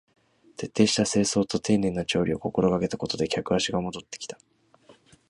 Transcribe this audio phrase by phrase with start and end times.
[0.57, 4.39] 徹底した清掃と丁寧な調理を心がけたことで客足が戻ってきた